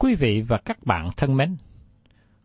[0.00, 1.56] Quý vị và các bạn thân mến,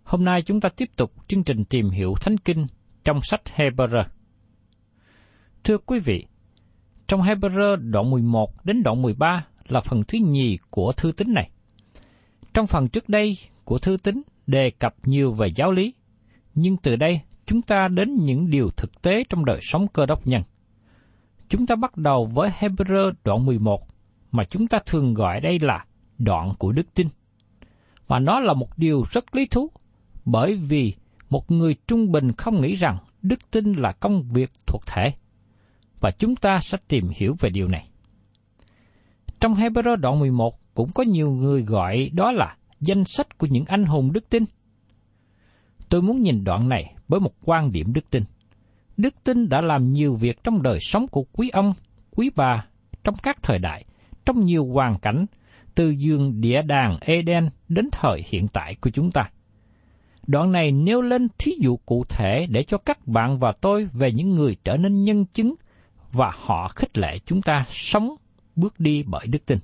[0.04, 2.66] hôm nay chúng ta tiếp tục chương trình tìm hiểu Thánh Kinh
[3.04, 4.04] trong sách Hebrew.
[5.64, 6.26] Thưa quý vị,
[7.08, 11.50] trong Hebrew đoạn 11 đến đoạn 13 là phần thứ nhì của thư tín này.
[12.54, 15.94] Trong phần trước đây của thư tín đề cập nhiều về giáo lý,
[16.56, 20.28] nhưng từ đây chúng ta đến những điều thực tế trong đời sống cơ đốc
[20.28, 20.42] nhân.
[21.50, 23.88] Chúng ta bắt đầu với Hebrew đoạn 11
[24.32, 25.86] mà chúng ta thường gọi đây là
[26.18, 27.08] đoạn của đức tin.
[28.08, 29.72] Và nó là một điều rất lý thú,
[30.26, 30.94] bởi vì
[31.30, 35.14] một người trung bình không nghĩ rằng đức tin là công việc thuộc thể.
[36.00, 37.90] Và chúng ta sẽ tìm hiểu về điều này.
[39.40, 43.66] Trong Hebrew đoạn 11 cũng có nhiều người gọi đó là danh sách của những
[43.66, 44.44] anh hùng đức tin.
[45.90, 48.24] Tôi muốn nhìn đoạn này với một quan điểm đức tin.
[48.98, 51.74] Đức tin đã làm nhiều việc trong đời sống của quý ông,
[52.12, 52.66] quý bà
[53.04, 53.86] trong các thời đại,
[54.26, 55.26] trong nhiều hoàn cảnh,
[55.76, 59.30] từ giường địa đàng Eden đến thời hiện tại của chúng ta.
[60.28, 64.12] Đoạn này nêu lên thí dụ cụ thể để cho các bạn và tôi về
[64.12, 65.56] những người trở nên nhân chứng
[66.12, 68.16] và họ khích lệ chúng ta sống
[68.56, 69.60] bước đi bởi đức tin.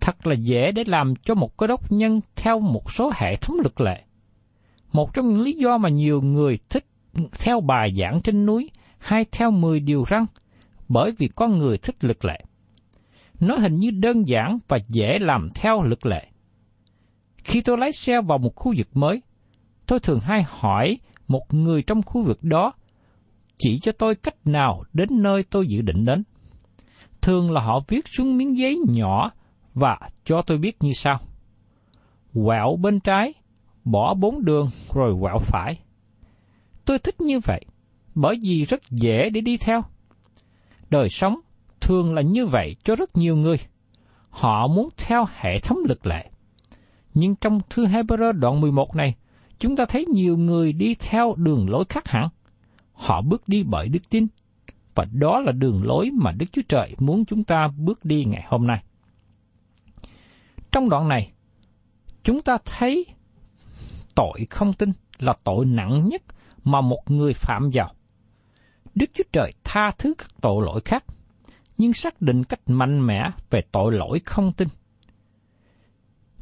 [0.00, 3.56] Thật là dễ để làm cho một cơ đốc nhân theo một số hệ thống
[3.60, 4.04] luật lệ.
[4.92, 6.84] Một trong những lý do mà nhiều người thích
[7.32, 10.26] theo bài giảng trên núi hay theo 10 điều răng,
[10.88, 12.44] bởi vì con người thích luật lệ.
[13.40, 16.26] Nó hình như đơn giản và dễ làm theo lực lệ.
[17.36, 19.22] Khi tôi lái xe vào một khu vực mới,
[19.86, 22.72] tôi thường hay hỏi một người trong khu vực đó
[23.58, 26.22] chỉ cho tôi cách nào đến nơi tôi dự định đến.
[27.20, 29.30] Thường là họ viết xuống miếng giấy nhỏ
[29.74, 31.20] và cho tôi biết như sau.
[32.34, 33.34] Quẹo bên trái,
[33.84, 35.78] bỏ bốn đường rồi quẹo phải.
[36.84, 37.64] Tôi thích như vậy,
[38.14, 39.82] bởi vì rất dễ để đi theo.
[40.90, 41.40] Đời sống
[41.80, 43.56] thường là như vậy cho rất nhiều người.
[44.30, 46.30] Họ muốn theo hệ thống lực lệ.
[47.14, 49.14] Nhưng trong thư Hebrew đoạn 11 này,
[49.58, 52.28] chúng ta thấy nhiều người đi theo đường lối khác hẳn.
[52.92, 54.26] Họ bước đi bởi đức tin,
[54.94, 58.44] và đó là đường lối mà Đức Chúa Trời muốn chúng ta bước đi ngày
[58.48, 58.84] hôm nay.
[60.72, 61.32] Trong đoạn này,
[62.22, 63.06] chúng ta thấy
[64.14, 66.22] tội không tin là tội nặng nhất
[66.64, 67.94] mà một người phạm vào.
[68.94, 71.04] Đức Chúa Trời tha thứ các tội lỗi khác,
[71.80, 74.68] nhưng xác định cách mạnh mẽ về tội lỗi không tin.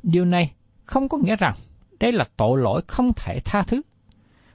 [0.02, 0.52] Điều này
[0.84, 1.54] không có nghĩa rằng
[2.00, 3.82] đây là tội lỗi không thể tha thứ,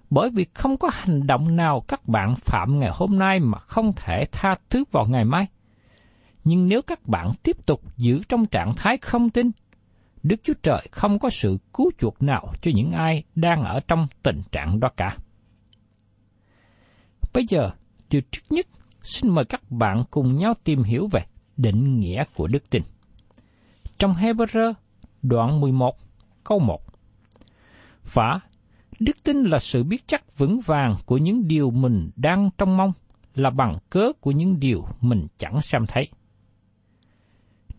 [0.09, 3.93] bởi vì không có hành động nào các bạn phạm ngày hôm nay mà không
[3.95, 5.47] thể tha thứ vào ngày mai.
[6.43, 9.51] Nhưng nếu các bạn tiếp tục giữ trong trạng thái không tin,
[10.23, 14.07] Đức Chúa Trời không có sự cứu chuộc nào cho những ai đang ở trong
[14.23, 15.17] tình trạng đó cả.
[17.33, 17.69] Bây giờ,
[18.09, 18.67] điều trước nhất,
[19.03, 21.25] xin mời các bạn cùng nhau tìm hiểu về
[21.57, 22.83] định nghĩa của đức tin.
[23.97, 24.73] Trong Hebrew
[25.21, 25.95] đoạn 11,
[26.43, 26.81] câu 1.
[28.13, 28.39] Và
[28.99, 32.93] đức tin là sự biết chắc vững vàng của những điều mình đang trong mong,
[33.35, 36.07] là bằng cớ của những điều mình chẳng xem thấy.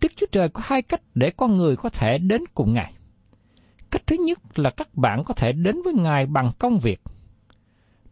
[0.00, 2.94] Đức Chúa Trời có hai cách để con người có thể đến cùng Ngài.
[3.91, 7.00] Cách thứ nhất là các bạn có thể đến với Ngài bằng công việc.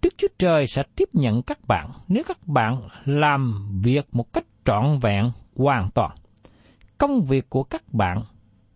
[0.03, 4.45] Đức Chúa Trời sẽ tiếp nhận các bạn nếu các bạn làm việc một cách
[4.65, 6.11] trọn vẹn, hoàn toàn.
[6.99, 8.23] Công việc của các bạn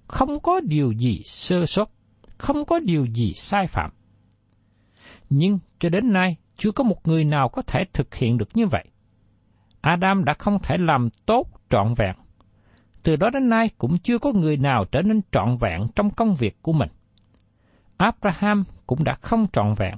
[0.08, 1.90] không có điều gì sơ sót,
[2.38, 3.90] không có điều gì sai phạm.
[5.30, 8.66] Nhưng cho đến nay, chưa có một người nào có thể thực hiện được như
[8.66, 8.84] vậy.
[9.80, 12.16] Adam đã không thể làm tốt trọn vẹn.
[13.02, 16.34] Từ đó đến nay cũng chưa có người nào trở nên trọn vẹn trong công
[16.34, 16.88] việc của mình.
[17.96, 19.94] Abraham cũng đã không trọn vẹn.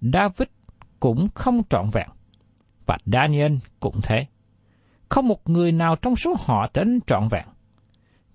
[0.00, 0.48] David
[1.00, 2.08] cũng không trọn vẹn.
[2.86, 4.26] Và Daniel cũng thế.
[5.08, 7.46] Không một người nào trong số họ trở nên trọn vẹn.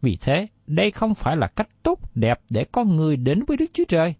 [0.01, 3.65] Vì thế, đây không phải là cách tốt đẹp để con người đến với Đức
[3.73, 4.15] Chúa Trời.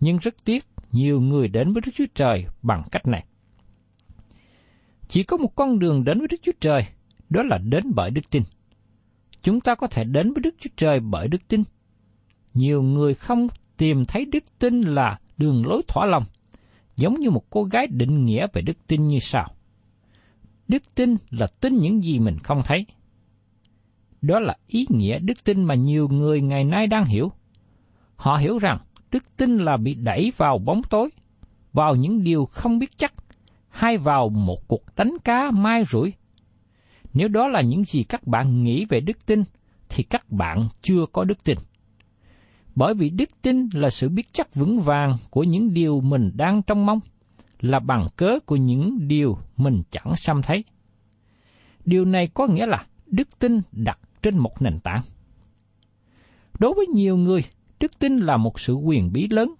[0.00, 3.24] Nhưng rất tiếc, nhiều người đến với Đức Chúa Trời bằng cách này.
[5.08, 6.86] Chỉ có một con đường đến với Đức Chúa Trời,
[7.28, 8.42] đó là đến bởi đức tin.
[9.42, 11.62] Chúng ta có thể đến với Đức Chúa Trời bởi đức tin.
[12.54, 16.24] Nhiều người không tìm thấy đức tin là đường lối thỏa lòng,
[16.96, 19.54] giống như một cô gái định nghĩa về đức tin như sau.
[20.68, 22.86] Đức tin là tin những gì mình không thấy.
[24.22, 27.32] Đó là ý nghĩa đức tin mà nhiều người ngày nay đang hiểu.
[28.16, 28.78] Họ hiểu rằng
[29.10, 31.10] đức tin là bị đẩy vào bóng tối,
[31.72, 33.14] vào những điều không biết chắc,
[33.68, 36.12] hay vào một cuộc đánh cá mai rủi.
[37.14, 39.42] Nếu đó là những gì các bạn nghĩ về đức tin,
[39.88, 41.58] thì các bạn chưa có đức tin.
[42.76, 46.62] Bởi vì đức tin là sự biết chắc vững vàng của những điều mình đang
[46.62, 47.00] trong mong,
[47.60, 50.64] là bằng cớ của những điều mình chẳng xăm thấy.
[51.84, 55.00] Điều này có nghĩa là đức tin đặt trên một nền tảng.
[56.58, 57.44] Đối với nhiều người,
[57.80, 59.54] đức tin là một sự quyền bí lớn.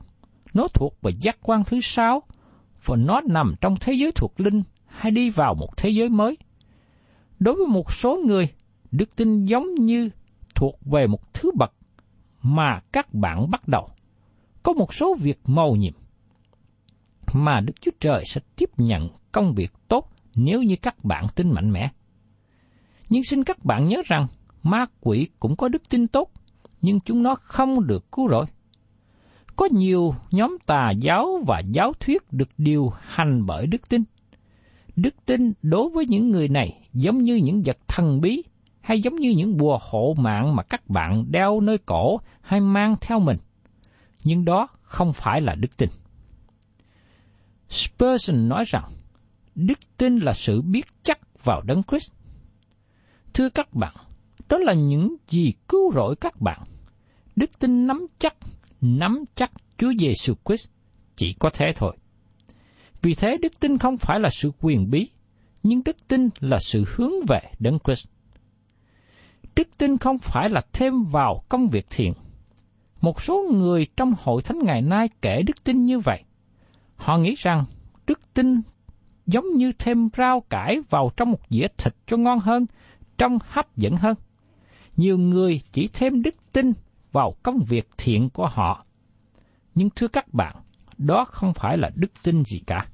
[0.55, 2.23] Nó thuộc về giác quan thứ sáu
[2.85, 6.37] và nó nằm trong thế giới thuộc linh hay đi vào một thế giới mới.
[7.39, 8.49] Đối với một số người,
[8.91, 10.11] đức tin giống như
[10.55, 11.73] thuộc về một thứ bậc
[12.47, 13.89] mà các bạn bắt đầu.
[14.63, 15.93] Có một số việc mầu nhiệm
[17.35, 21.51] mà Đức Chúa Trời sẽ tiếp nhận công việc tốt nếu như các bạn tin
[21.51, 21.91] mạnh mẽ.
[23.09, 24.27] Nhưng xin các bạn nhớ rằng
[24.63, 26.31] ma quỷ cũng có đức tin tốt,
[26.83, 28.47] nhưng chúng nó không được cứu rỗi.
[29.57, 34.03] Có nhiều nhóm tà giáo và giáo thuyết được điều hành bởi đức tin.
[34.97, 38.43] Đức tin đối với những người này giống như những vật thần bí
[38.87, 42.97] hay giống như những bùa hộ mạng mà các bạn đeo nơi cổ hay mang
[43.01, 43.37] theo mình.
[44.25, 45.89] Nhưng đó không phải là đức tin.
[47.69, 48.91] Spurgeon nói rằng,
[49.55, 52.11] đức tin là sự biết chắc vào Đấng Christ.
[53.35, 53.95] Thưa các bạn,
[54.49, 56.61] đó là những gì cứu rỗi các bạn.
[57.37, 58.35] Đức tin nắm chắc,
[58.81, 60.69] nắm chắc Chúa Giêsu Christ
[61.17, 61.97] chỉ có thế thôi.
[63.03, 65.09] Vì thế đức tin không phải là sự quyền bí,
[65.63, 68.09] nhưng đức tin là sự hướng về Đấng Christ.
[69.57, 72.13] Đức tin không phải là thêm vào công việc thiện.
[73.01, 76.23] Một số người trong hội thánh ngày nay kể đức tin như vậy.
[76.97, 77.65] Họ nghĩ rằng
[78.07, 78.61] đức tin
[79.27, 82.67] giống như thêm rau cải vào trong một dĩa thịt cho ngon hơn,
[83.19, 84.15] trông hấp dẫn hơn.
[84.97, 86.73] Nhiều người chỉ thêm đức tin
[87.13, 88.85] vào công việc thiện của họ.
[89.75, 90.57] Nhưng thưa các bạn,
[90.99, 92.87] đó không phải là đức tin gì cả.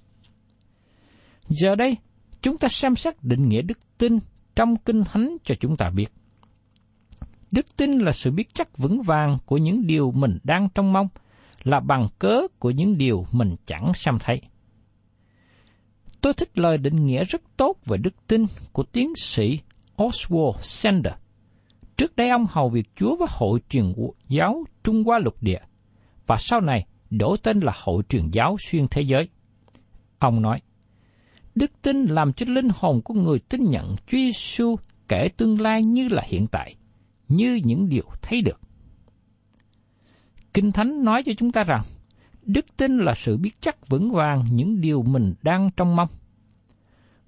[1.49, 1.97] Giờ đây,
[2.42, 4.19] chúng ta xem xét định nghĩa đức tin
[4.57, 6.12] trong Kinh Thánh cho chúng ta biết.
[7.53, 11.09] Đức tin là sự biết chắc vững vàng của những điều mình đang trông mong,
[11.65, 14.41] là bằng cớ của những điều mình chẳng xem thấy.
[16.21, 19.61] Tôi thích lời định nghĩa rất tốt về đức tin của tiến sĩ
[19.97, 21.15] Oswald Sander.
[21.97, 23.93] Trước đây ông hầu việc Chúa với Hội truyền
[24.29, 25.61] giáo Trung Hoa lục địa,
[26.27, 29.29] và sau này đổi tên là Hội truyền giáo xuyên thế giới.
[30.19, 30.61] Ông nói,
[31.55, 34.77] Đức tin làm cho linh hồn của người tin nhận Chúa Giêsu
[35.09, 36.75] kể tương lai như là hiện tại,
[37.35, 38.61] như những điều thấy được.
[40.55, 41.83] Kinh Thánh nói cho chúng ta rằng,
[42.43, 46.09] đức tin là sự biết chắc vững vàng những điều mình đang trong mong.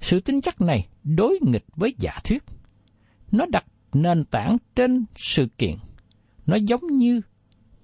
[0.00, 2.44] Sự tin chắc này đối nghịch với giả thuyết.
[3.32, 5.76] Nó đặt nền tảng trên sự kiện.
[6.46, 7.20] Nó giống như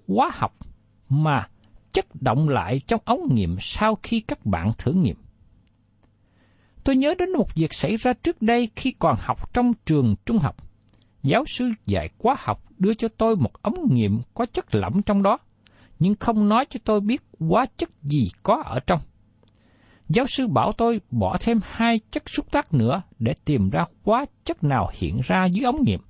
[0.09, 0.57] hóa học
[1.09, 1.49] mà
[1.93, 5.17] chất động lại trong ống nghiệm sau khi các bạn thử nghiệm.
[6.85, 10.39] Tôi nhớ đến một việc xảy ra trước đây khi còn học trong trường trung
[10.39, 10.70] học.
[11.23, 15.23] Giáo sư dạy hóa học đưa cho tôi một ống nghiệm có chất lỏng trong
[15.23, 15.39] đó,
[15.99, 19.01] nhưng không nói cho tôi biết hóa chất gì có ở trong.
[20.09, 24.25] Giáo sư bảo tôi bỏ thêm hai chất xúc tác nữa để tìm ra hóa
[24.45, 26.01] chất nào hiện ra dưới ống nghiệm.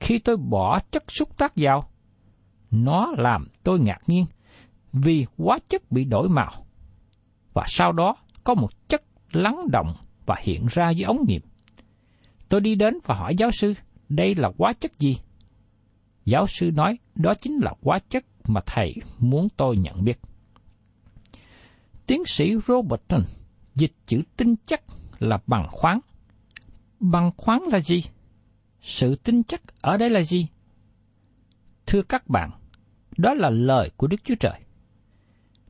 [0.00, 1.90] Khi tôi bỏ chất xúc tác vào,
[2.70, 4.24] nó làm tôi ngạc nhiên
[4.92, 6.66] vì hóa chất bị đổi màu.
[7.52, 9.94] Và sau đó có một chất lắng động
[10.26, 11.42] và hiện ra dưới ống nghiệm.
[12.48, 13.74] Tôi đi đến và hỏi giáo sư,
[14.10, 15.16] đây là hóa chất gì?
[16.24, 20.20] Giáo sư nói đó chính là hóa chất mà thầy muốn tôi nhận biết.
[22.06, 23.22] Tiến sĩ Robertson
[23.74, 24.82] dịch chữ tinh chất
[25.18, 26.00] là bằng khoáng.
[27.00, 28.02] Bằng khoáng là gì?
[28.82, 30.46] Sự tinh chất ở đây là gì?
[31.86, 32.50] Thưa các bạn,
[33.16, 34.60] đó là lời của Đức Chúa Trời.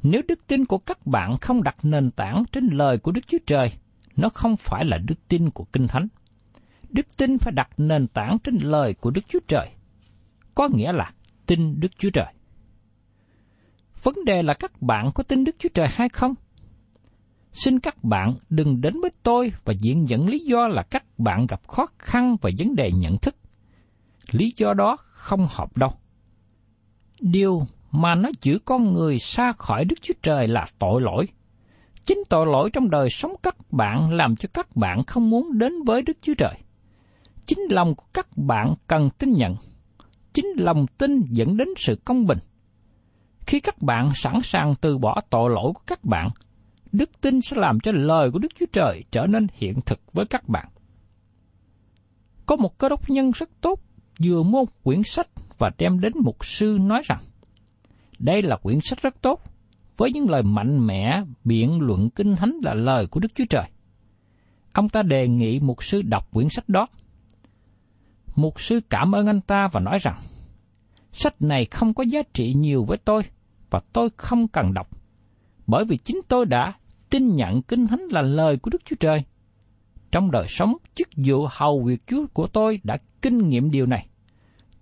[0.02, 3.38] Nếu đức tin của các bạn không đặt nền tảng trên lời của Đức Chúa
[3.46, 3.70] Trời,
[4.16, 6.08] nó không phải là đức tin của Kinh Thánh.
[6.92, 9.70] Đức tin phải đặt nền tảng trên lời của Đức Chúa Trời,
[10.54, 11.12] có nghĩa là
[11.46, 12.32] tin Đức Chúa Trời.
[14.02, 16.34] Vấn đề là các bạn có tin Đức Chúa Trời hay không?
[17.52, 21.46] Xin các bạn đừng đến với tôi và diện dẫn lý do là các bạn
[21.46, 23.36] gặp khó khăn về vấn đề nhận thức.
[24.30, 25.90] Lý do đó không hợp đâu.
[27.20, 31.28] Điều mà nó giữ con người xa khỏi Đức Chúa Trời là tội lỗi.
[32.04, 35.72] Chính tội lỗi trong đời sống các bạn làm cho các bạn không muốn đến
[35.86, 36.54] với Đức Chúa Trời.
[37.50, 39.54] Chính lòng của các bạn cần tin nhận.
[40.32, 42.38] Chính lòng tin dẫn đến sự công bình.
[43.46, 46.28] Khi các bạn sẵn sàng từ bỏ tội lỗi của các bạn,
[46.92, 50.26] đức tin sẽ làm cho lời của Đức Chúa Trời trở nên hiện thực với
[50.26, 50.68] các bạn.
[52.46, 53.80] Có một cơ đốc nhân rất tốt
[54.24, 55.28] vừa mua quyển sách
[55.58, 57.20] và đem đến mục sư nói rằng,
[58.18, 59.42] đây là quyển sách rất tốt,
[59.96, 63.64] với những lời mạnh mẽ biện luận kinh thánh là lời của Đức Chúa Trời.
[64.72, 66.86] Ông ta đề nghị mục sư đọc quyển sách đó.
[68.40, 70.18] Mục sư cảm ơn anh ta và nói rằng,
[71.12, 73.22] sách này không có giá trị nhiều với tôi
[73.70, 74.88] và tôi không cần đọc,
[75.66, 76.72] bởi vì chính tôi đã
[77.10, 79.22] tin nhận kinh thánh là lời của Đức Chúa Trời.
[80.12, 84.06] Trong đời sống, chức vụ hầu việc Chúa của tôi đã kinh nghiệm điều này.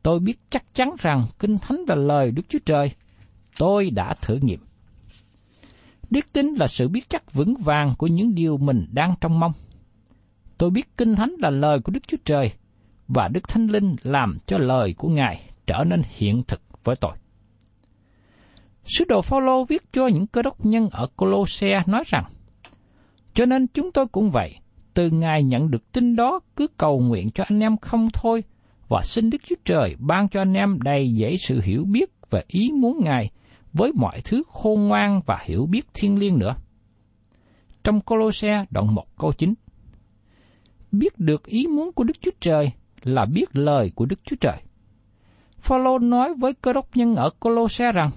[0.02, 2.90] Tôi biết chắc chắn rằng kinh thánh là lời Đức Chúa Trời.
[3.58, 4.60] Tôi đã thử nghiệm.
[6.10, 9.52] Đức tin là sự biết chắc vững vàng của những điều mình đang trong mong.
[10.58, 12.52] Tôi biết kinh thánh là lời của Đức Chúa Trời
[13.08, 17.12] và Đức Thánh Linh làm cho lời của Ngài trở nên hiện thực với tôi.
[18.84, 22.24] Sứ đồ Phaolô viết cho những cơ đốc nhân ở Colosse nói rằng,
[23.34, 24.56] cho nên chúng tôi cũng vậy,
[24.94, 28.44] từ ngày nhận được tin đó cứ cầu nguyện cho anh em không thôi,
[28.88, 32.44] và xin Đức Chúa Trời ban cho anh em đầy dễ sự hiểu biết về
[32.48, 33.30] ý muốn Ngài
[33.72, 36.54] với mọi thứ khôn ngoan và hiểu biết thiên liêng nữa.
[37.84, 39.54] Trong Colosse đoạn 1 câu 9
[40.92, 42.72] Biết được ý muốn của Đức Chúa Trời
[43.14, 44.56] là biết lời của Đức Chúa Trời.
[45.58, 48.10] Phaolô nói với cơ đốc nhân ở Colosse rằng,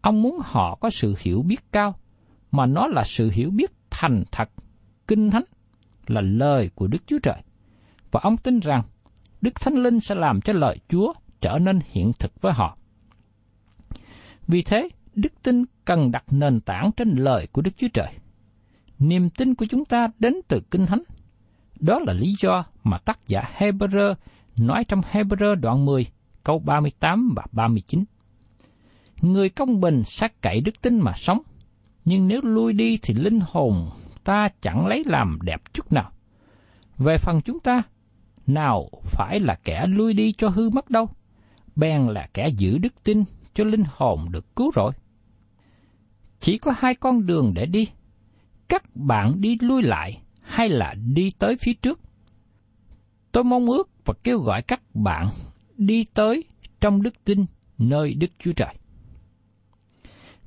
[0.00, 1.94] ông muốn họ có sự hiểu biết cao,
[2.52, 4.50] mà nó là sự hiểu biết thành thật,
[5.08, 5.44] kinh thánh,
[6.06, 7.42] là lời của Đức Chúa Trời.
[8.10, 8.82] Và ông tin rằng
[9.40, 12.76] Đức Thánh Linh sẽ làm cho lời Chúa trở nên hiện thực với họ.
[14.46, 18.08] Vì thế, đức tin cần đặt nền tảng trên lời của Đức Chúa Trời.
[18.98, 21.02] Niềm tin của chúng ta đến từ Kinh Thánh.
[21.80, 24.14] Đó là lý do mà tác giả Hebrew
[24.58, 26.06] nói trong Hebrew đoạn 10,
[26.44, 28.04] câu 38 và 39.
[29.22, 31.42] Người công bình sát cậy đức tin mà sống,
[32.04, 33.90] nhưng nếu lui đi thì linh hồn
[34.24, 36.10] ta chẳng lấy làm đẹp chút nào.
[36.98, 37.82] Về phần chúng ta,
[38.46, 41.08] nào phải là kẻ lui đi cho hư mất đâu,
[41.76, 44.92] bèn là kẻ giữ đức tin cho linh hồn được cứu rỗi.
[46.40, 47.88] Chỉ có hai con đường để đi.
[48.68, 52.00] Các bạn đi lui lại hay là đi tới phía trước.
[53.32, 55.28] Tôi mong ước và kêu gọi các bạn
[55.76, 56.44] đi tới
[56.80, 57.44] trong đức tin
[57.78, 58.74] nơi Đức Chúa Trời.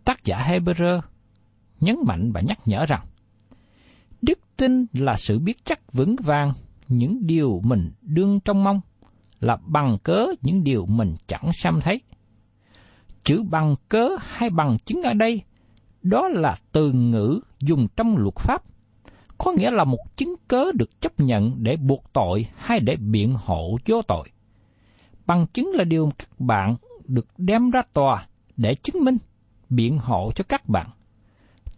[0.05, 1.01] Tác giả Hebrew
[1.79, 3.05] nhấn mạnh và nhắc nhở rằng
[4.21, 6.51] đức tin là sự biết chắc vững vàng
[6.87, 8.81] những điều mình đương trong mong
[9.39, 12.01] là bằng cớ những điều mình chẳng xem thấy.
[13.23, 15.41] Chữ bằng cớ hay bằng chứng ở đây,
[16.01, 18.63] đó là từ ngữ dùng trong luật pháp,
[19.43, 23.35] có nghĩa là một chứng cớ được chấp nhận để buộc tội hay để biện
[23.45, 24.29] hộ vô tội.
[25.25, 29.17] Bằng chứng là điều các bạn được đem ra tòa để chứng minh,
[29.69, 30.87] biện hộ cho các bạn.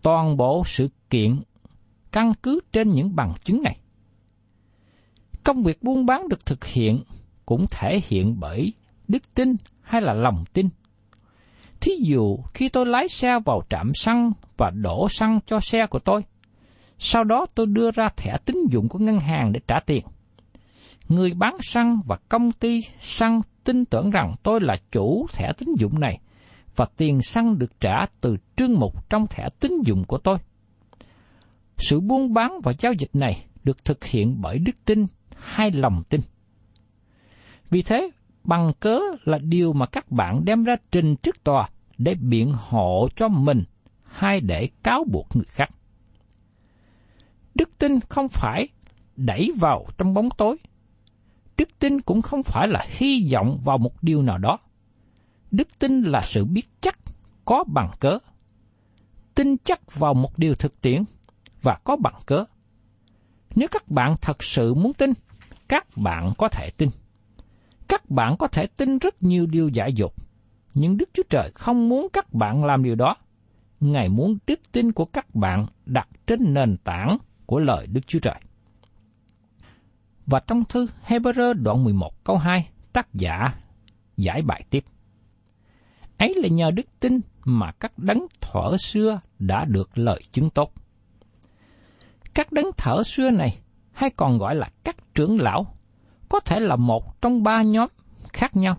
[0.02, 1.40] Toàn bộ sự kiện
[2.12, 3.78] căn cứ trên những bằng chứng này.
[5.44, 7.04] Công việc buôn bán được thực hiện
[7.46, 8.74] cũng thể hiện bởi
[9.08, 10.70] đức tin hay là lòng tin.
[11.82, 16.00] Thí dụ khi tôi lái xe vào trạm xăng và đổ xăng cho xe của
[16.00, 16.22] tôi,
[16.98, 20.06] sau đó tôi đưa ra thẻ tín dụng của ngân hàng để trả tiền.
[21.10, 25.70] Người bán xăng và công ty xăng tin tưởng rằng tôi là chủ thẻ tín
[25.78, 26.20] dụng này
[26.76, 30.38] và tiền xăng được trả từ trương mục trong thẻ tín dụng của tôi.
[31.78, 35.06] Sự buôn bán và giao dịch này được thực hiện bởi đức tin
[35.38, 36.22] hay lòng tin.
[37.70, 38.10] Vì thế,
[38.44, 43.08] bằng cớ là điều mà các bạn đem ra trình trước tòa để biện hộ
[43.16, 43.64] cho mình
[44.04, 45.70] hay để cáo buộc người khác.
[47.56, 48.68] Đức tin không phải
[49.16, 50.58] đẩy vào trong bóng tối.
[51.58, 54.60] Đức tin cũng không phải là hy vọng vào một điều nào đó.
[55.52, 57.00] Đức tin là sự biết chắc,
[57.46, 58.18] có bằng cớ.
[59.36, 61.04] Tin chắc vào một điều thực tiễn
[61.62, 62.46] và có bằng cớ.
[63.56, 65.14] Nếu các bạn thật sự muốn tin,
[65.68, 66.90] các bạn có thể tin.
[67.88, 70.14] Các bạn có thể tin rất nhiều điều dại dột,
[70.74, 73.16] nhưng Đức Chúa Trời không muốn các bạn làm điều đó.
[73.80, 78.20] Ngài muốn đức tin của các bạn đặt trên nền tảng của lời Đức Chúa
[78.20, 78.40] Trời.
[80.26, 83.54] Và trong thư Hebrew đoạn 11 câu 2, tác giả
[84.18, 84.84] giải bài tiếp.
[86.18, 90.74] Ấy là nhờ đức tin mà các đấng thở xưa đã được lời chứng tốt.
[92.34, 93.58] Các đấng thở xưa này,
[93.92, 95.76] hay còn gọi là các trưởng lão,
[96.30, 97.90] có thể là một trong ba nhóm
[98.34, 98.78] khác nhau.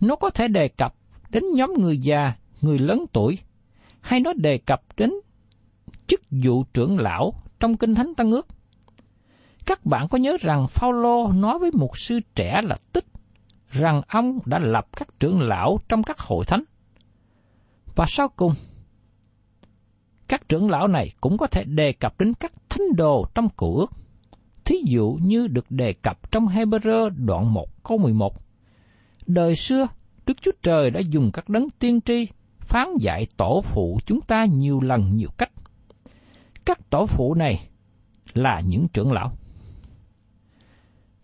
[0.00, 0.94] Nó có thể đề cập
[1.30, 3.38] đến nhóm người già, người lớn tuổi,
[4.00, 5.10] hay nó đề cập đến
[6.06, 7.32] chức vụ trưởng lão
[7.64, 8.46] trong Kinh Thánh Tăng Ước.
[9.66, 13.04] Các bạn có nhớ rằng Phaolô nói với một sư trẻ là Tích
[13.70, 16.64] rằng ông đã lập các trưởng lão trong các hội thánh.
[17.96, 18.52] Và sau cùng,
[20.28, 23.76] các trưởng lão này cũng có thể đề cập đến các thánh đồ trong cựu
[23.76, 23.90] ước.
[24.64, 28.34] Thí dụ như được đề cập trong Hebrew đoạn 1 câu 11.
[29.26, 29.88] Đời xưa,
[30.26, 32.28] Đức Chúa Trời đã dùng các đấng tiên tri
[32.60, 35.50] phán dạy tổ phụ chúng ta nhiều lần nhiều cách.
[36.64, 37.68] Các tổ phụ này
[38.34, 39.32] là những trưởng lão.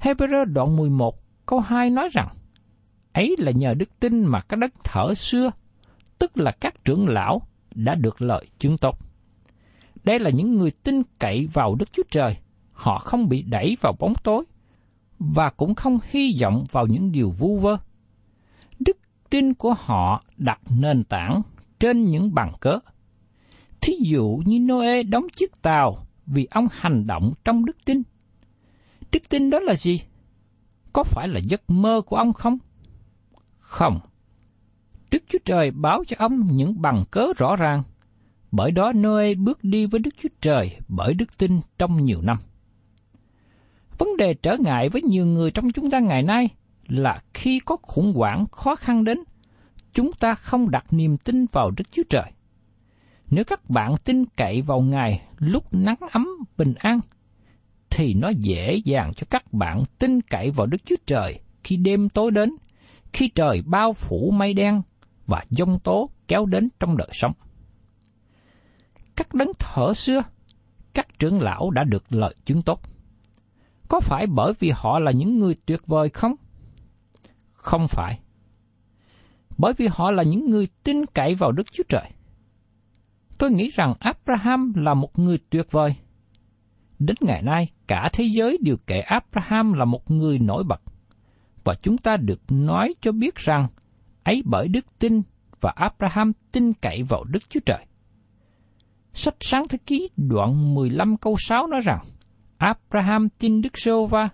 [0.00, 1.14] Hebrew đoạn 11
[1.46, 2.28] câu 2 nói rằng,
[3.12, 5.50] ấy là nhờ đức tin mà các đất thở xưa,
[6.18, 7.42] tức là các trưởng lão,
[7.74, 8.98] đã được lợi chứng tốt.
[10.04, 12.36] Đây là những người tin cậy vào Đức Chúa Trời,
[12.72, 14.44] họ không bị đẩy vào bóng tối,
[15.18, 17.76] và cũng không hy vọng vào những điều vu vơ.
[18.78, 18.96] Đức
[19.30, 21.42] tin của họ đặt nền tảng
[21.80, 22.78] trên những bằng cớ.
[23.80, 28.02] Thí dụ như Noe đóng chiếc tàu vì ông hành động trong đức tin.
[29.12, 30.00] Đức tin đó là gì?
[30.92, 32.58] Có phải là giấc mơ của ông không?
[33.58, 34.00] Không.
[35.10, 37.82] Đức Chúa Trời báo cho ông những bằng cớ rõ ràng.
[38.52, 42.36] Bởi đó Noe bước đi với Đức Chúa Trời bởi đức tin trong nhiều năm.
[43.98, 46.48] Vấn đề trở ngại với nhiều người trong chúng ta ngày nay
[46.86, 49.18] là khi có khủng hoảng khó khăn đến,
[49.92, 52.32] chúng ta không đặt niềm tin vào Đức Chúa Trời.
[53.30, 57.00] Nếu các bạn tin cậy vào Ngài lúc nắng ấm bình an,
[57.90, 62.08] thì nó dễ dàng cho các bạn tin cậy vào Đức Chúa Trời khi đêm
[62.08, 62.50] tối đến,
[63.12, 64.82] khi trời bao phủ mây đen
[65.26, 67.32] và giông tố kéo đến trong đời sống.
[69.16, 70.22] Các đấng thở xưa,
[70.94, 72.80] các trưởng lão đã được lợi chứng tốt.
[73.88, 76.34] Có phải bởi vì họ là những người tuyệt vời không?
[77.52, 78.20] Không phải.
[79.58, 82.10] Bởi vì họ là những người tin cậy vào Đức Chúa Trời.
[83.40, 85.94] Tôi nghĩ rằng Abraham là một người tuyệt vời.
[86.98, 90.80] Đến ngày nay, cả thế giới đều kể Abraham là một người nổi bật.
[91.64, 93.68] Và chúng ta được nói cho biết rằng,
[94.22, 95.22] ấy bởi đức tin
[95.60, 97.86] và Abraham tin cậy vào Đức Chúa Trời.
[99.12, 101.98] Sách sáng thế ký đoạn 15 câu 6 nói rằng,
[102.56, 104.28] Abraham tin Đức Sô Va,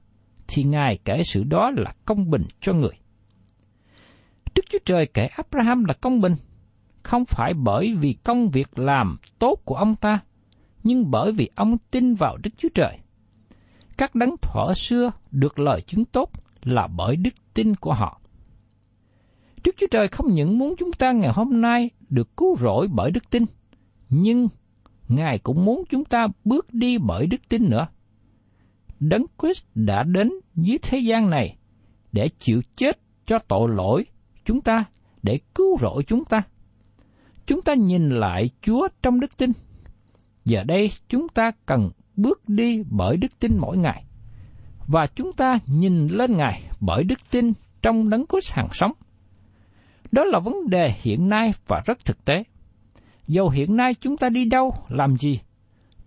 [0.48, 2.94] thì Ngài kể sự đó là công bình cho người.
[4.54, 6.32] Đức Chúa Trời kể Abraham là công bình,
[7.06, 10.20] không phải bởi vì công việc làm tốt của ông ta,
[10.82, 12.98] nhưng bởi vì ông tin vào Đức Chúa Trời.
[13.96, 16.30] Các đấng thuở xưa được lời chứng tốt
[16.64, 18.20] là bởi đức tin của họ.
[19.64, 23.10] Đức Chúa Trời không những muốn chúng ta ngày hôm nay được cứu rỗi bởi
[23.10, 23.44] đức tin,
[24.08, 24.48] nhưng
[25.08, 27.86] Ngài cũng muốn chúng ta bước đi bởi đức tin nữa.
[29.00, 31.56] Đấng Christ đã đến dưới thế gian này
[32.12, 34.06] để chịu chết cho tội lỗi
[34.44, 34.84] chúng ta,
[35.22, 36.42] để cứu rỗi chúng ta.
[37.46, 39.52] Chúng ta nhìn lại Chúa trong đức tin.
[40.44, 44.04] Giờ đây chúng ta cần bước đi bởi đức tin mỗi ngày.
[44.86, 48.92] Và chúng ta nhìn lên Ngài bởi đức tin trong đấng Christ hàng sống.
[50.12, 52.44] Đó là vấn đề hiện nay và rất thực tế.
[53.28, 55.40] Dầu hiện nay chúng ta đi đâu, làm gì,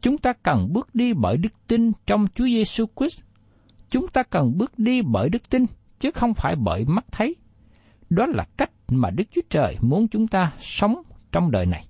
[0.01, 3.21] chúng ta cần bước đi bởi đức tin trong Chúa Giêsu Christ.
[3.89, 5.65] Chúng ta cần bước đi bởi đức tin,
[5.99, 7.35] chứ không phải bởi mắt thấy.
[8.09, 11.87] Đó là cách mà Đức Chúa Trời muốn chúng ta sống trong đời này.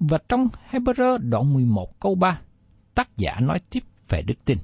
[0.00, 2.40] Và trong Hebrew đoạn 11 câu 3,
[2.94, 4.58] tác giả nói tiếp về đức tin.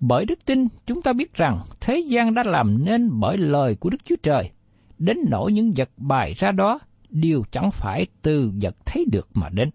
[0.00, 3.90] Bởi đức tin, chúng ta biết rằng thế gian đã làm nên bởi lời của
[3.90, 4.50] Đức Chúa Trời,
[4.98, 6.78] đến nỗi những vật bài ra đó
[7.10, 9.70] đều chẳng phải từ vật thấy được mà đến.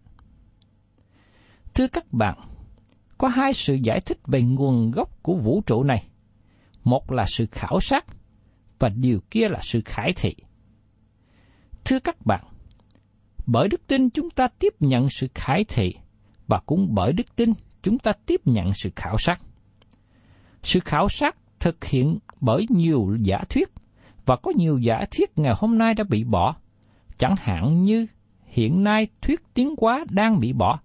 [1.73, 2.37] Thưa các bạn,
[3.17, 6.07] có hai sự giải thích về nguồn gốc của vũ trụ này.
[6.83, 8.05] Một là sự khảo sát,
[8.79, 10.35] và điều kia là sự khải thị.
[11.85, 12.43] Thưa các bạn,
[13.45, 15.95] bởi đức tin chúng ta tiếp nhận sự khải thị,
[16.47, 19.41] và cũng bởi đức tin chúng ta tiếp nhận sự khảo sát.
[20.63, 23.69] Sự khảo sát thực hiện bởi nhiều giả thuyết,
[24.25, 26.55] và có nhiều giả thuyết ngày hôm nay đã bị bỏ,
[27.17, 28.07] chẳng hạn như
[28.45, 30.79] hiện nay thuyết tiến hóa đang bị bỏ.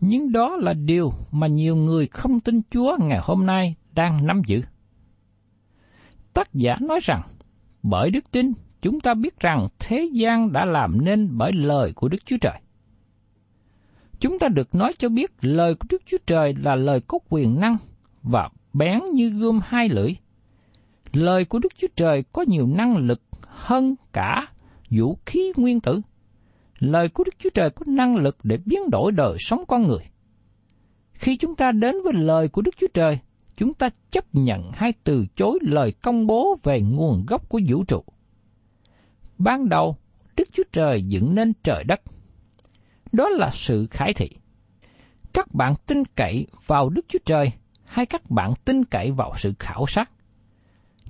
[0.00, 4.42] Nhưng đó là điều mà nhiều người không tin Chúa ngày hôm nay đang nắm
[4.46, 4.62] giữ.
[6.32, 7.22] Tác giả nói rằng,
[7.82, 12.08] bởi đức tin chúng ta biết rằng thế gian đã làm nên bởi lời của
[12.08, 12.60] Đức Chúa Trời.
[14.20, 17.60] Chúng ta được nói cho biết lời của Đức Chúa Trời là lời có quyền
[17.60, 17.76] năng
[18.22, 20.12] và bén như gươm hai lưỡi.
[21.12, 24.46] Lời của Đức Chúa Trời có nhiều năng lực hơn cả
[24.90, 26.00] vũ khí nguyên tử.
[26.78, 30.04] Lời của Đức Chúa Trời có năng lực để biến đổi đời sống con người.
[31.12, 33.18] Khi chúng ta đến với lời của Đức Chúa Trời,
[33.56, 37.84] chúng ta chấp nhận hay từ chối lời công bố về nguồn gốc của vũ
[37.84, 38.04] trụ.
[39.40, 39.96] Ban đầu,
[40.36, 42.00] Đức Chúa Trời dựng nên trời đất.
[43.12, 44.30] Đó là sự khải thị.
[45.32, 47.52] Các bạn tin cậy vào Đức Chúa Trời
[47.84, 50.10] hay các bạn tin cậy vào sự khảo sát?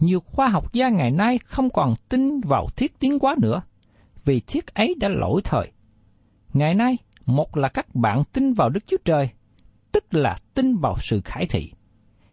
[0.00, 3.62] Nhiều khoa học gia ngày nay không còn tin vào thiết tiến hóa nữa,
[4.24, 5.72] vì thiết ấy đã lỗi thời.
[6.52, 9.28] Ngày nay, một là các bạn tin vào Đức Chúa Trời,
[9.92, 11.72] tức là tin vào sự khải thị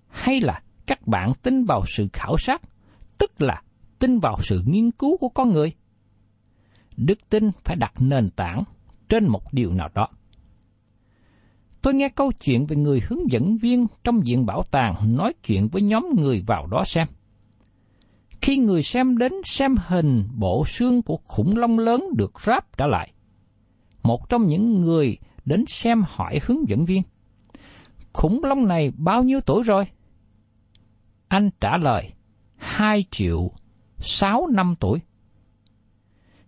[0.07, 2.61] hay là các bạn tin vào sự khảo sát,
[3.17, 3.61] tức là
[3.99, 5.73] tin vào sự nghiên cứu của con người?
[6.97, 8.63] Đức tin phải đặt nền tảng
[9.09, 10.07] trên một điều nào đó.
[11.81, 15.67] Tôi nghe câu chuyện về người hướng dẫn viên trong viện bảo tàng nói chuyện
[15.67, 17.07] với nhóm người vào đó xem.
[18.41, 22.87] Khi người xem đến xem hình bộ xương của khủng long lớn được ráp trở
[22.87, 23.11] lại,
[24.03, 27.01] một trong những người đến xem hỏi hướng dẫn viên,
[28.13, 29.85] khủng long này bao nhiêu tuổi rồi?
[31.27, 32.13] Anh trả lời,
[32.55, 33.51] 2 triệu
[33.97, 34.99] 6 năm tuổi.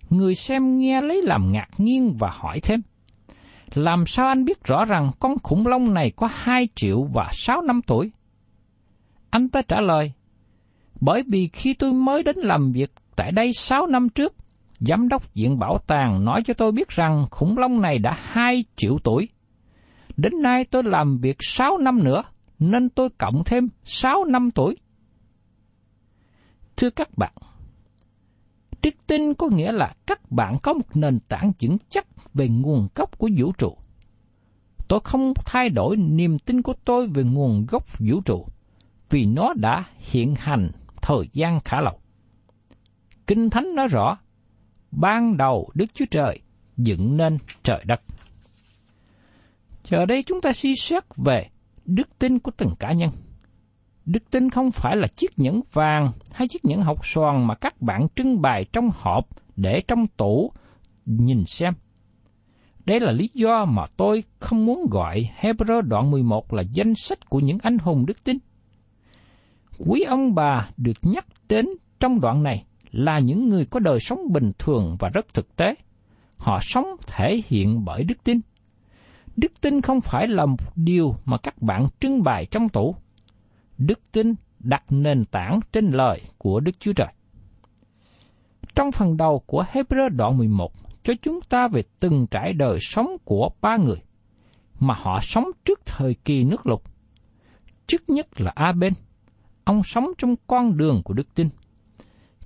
[0.10, 2.82] Người xem nghe lấy làm ngạc nhiên và hỏi thêm,
[3.74, 7.62] làm sao anh biết rõ rằng con khủng long này có hai triệu và sáu
[7.62, 8.12] năm tuổi?
[9.30, 10.12] Anh ta trả lời,
[11.02, 14.36] bởi vì khi tôi mới đến làm việc tại đây sáu năm trước,
[14.80, 18.64] giám đốc viện bảo tàng nói cho tôi biết rằng khủng long này đã hai
[18.76, 19.30] triệu tuổi.
[20.18, 22.24] Đến nay tôi làm việc sáu năm nữa,
[22.60, 24.78] nên tôi cộng thêm sáu năm tuổi.
[26.78, 27.34] Thưa các bạn,
[28.82, 32.88] đức tin có nghĩa là các bạn có một nền tảng vững chắc về nguồn
[32.96, 33.78] gốc của vũ trụ.
[34.88, 38.46] Tôi không thay đổi niềm tin của tôi về nguồn gốc vũ trụ,
[39.10, 42.00] vì nó đã hiện hành thời gian khá lâu.
[43.28, 44.18] Kinh Thánh nói rõ,
[44.92, 46.40] ban đầu Đức Chúa Trời
[46.78, 48.02] dựng nên trời đất.
[49.84, 51.50] Giờ đây chúng ta suy xét về
[51.86, 53.10] đức tin của từng cá nhân.
[54.06, 57.82] Đức tin không phải là chiếc nhẫn vàng hay chiếc nhẫn học xoàn mà các
[57.82, 60.52] bạn trưng bày trong hộp để trong tủ,
[61.06, 61.74] nhìn xem.
[62.86, 67.30] Đây là lý do mà tôi không muốn gọi Hebrew đoạn 11 là danh sách
[67.30, 68.38] của những anh hùng đức tin.
[69.78, 71.66] Quý ông bà được nhắc đến
[72.00, 75.76] trong đoạn này là những người có đời sống bình thường và rất thực tế.
[76.38, 78.40] Họ sống thể hiện bởi đức tin.
[79.38, 82.96] Đức tin không phải là một điều mà các bạn trưng bày trong tủ.
[83.78, 87.08] Đức tin đặt nền tảng trên lời của Đức Chúa Trời.
[88.76, 90.72] Trong phần đầu của Hebrew đoạn 11
[91.04, 94.02] cho chúng ta về từng trải đời sống của ba người
[94.80, 96.84] mà họ sống trước thời kỳ nước lục.
[97.88, 98.94] Trước nhất là A-bên,
[99.64, 101.50] ông sống trong con đường của đức tin.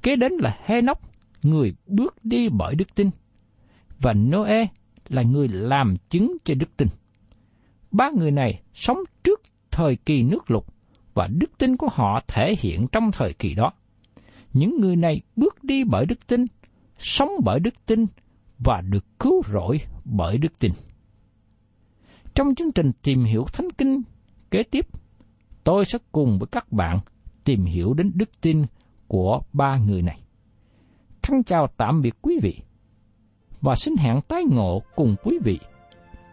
[0.01, 1.01] Kế đến là Hê-nóc,
[1.43, 3.09] người bước đi bởi đức tin.
[3.99, 4.65] Và Noe
[5.09, 6.87] là người làm chứng cho đức tin.
[7.91, 10.72] Ba người này sống trước thời kỳ nước lục
[11.13, 13.71] và đức tin của họ thể hiện trong thời kỳ đó.
[14.53, 16.45] Những người này bước đi bởi đức tin,
[16.97, 18.05] sống bởi đức tin
[18.59, 20.71] và được cứu rỗi bởi đức tin.
[22.33, 24.01] Trong chương trình tìm hiểu Thánh Kinh
[24.51, 24.87] kế tiếp,
[25.63, 26.99] tôi sẽ cùng với các bạn
[27.43, 28.65] tìm hiểu đến đức tin
[29.07, 30.19] của ba người này.
[31.21, 32.59] Thân chào tạm biệt quý vị
[33.61, 35.59] và xin hẹn tái ngộ cùng quý vị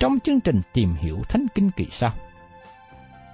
[0.01, 2.13] trong chương trình tìm hiểu Thánh Kinh kỳ sau.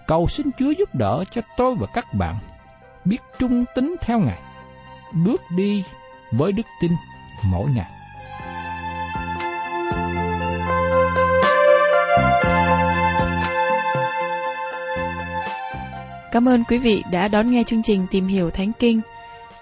[0.07, 2.37] Cầu xin Chúa giúp đỡ cho tôi và các bạn
[3.05, 4.38] biết trung tín theo Ngài,
[5.25, 5.85] bước đi
[6.33, 6.92] với đức tin
[7.45, 7.90] mỗi ngày.
[16.33, 19.01] Cảm ơn quý vị đã đón nghe chương trình Tìm hiểu Thánh Kinh.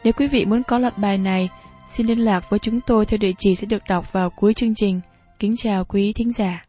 [0.04, 1.48] Nếu quý vị muốn có loạt bài này,
[1.90, 4.74] xin liên lạc với chúng tôi theo địa chỉ sẽ được đọc vào cuối chương
[4.74, 5.00] trình.
[5.38, 6.64] Kính chào quý thính giả.